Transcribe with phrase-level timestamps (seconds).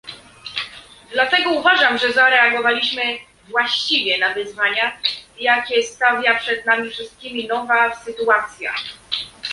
[1.13, 3.01] Dlatego uważam, że zareagowaliśmy
[3.49, 4.97] właściwie na wyzwania,
[5.39, 8.73] jakie stawia przed nami wszystkimi nowa sytuacja